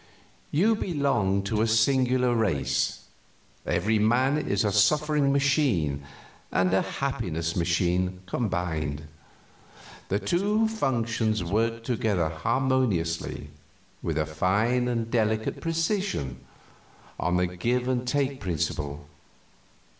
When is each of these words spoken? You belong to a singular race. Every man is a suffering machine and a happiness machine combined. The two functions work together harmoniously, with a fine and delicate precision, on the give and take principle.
You 0.49 0.73
belong 0.73 1.43
to 1.43 1.61
a 1.61 1.67
singular 1.67 2.33
race. 2.33 3.03
Every 3.67 3.99
man 3.99 4.39
is 4.39 4.65
a 4.65 4.71
suffering 4.71 5.31
machine 5.31 6.03
and 6.51 6.73
a 6.73 6.81
happiness 6.81 7.55
machine 7.55 8.21
combined. 8.25 9.03
The 10.09 10.17
two 10.17 10.67
functions 10.67 11.43
work 11.43 11.83
together 11.83 12.29
harmoniously, 12.29 13.51
with 14.01 14.17
a 14.17 14.25
fine 14.25 14.87
and 14.87 15.11
delicate 15.11 15.61
precision, 15.61 16.39
on 17.19 17.37
the 17.37 17.45
give 17.45 17.87
and 17.87 18.07
take 18.07 18.39
principle. 18.39 19.07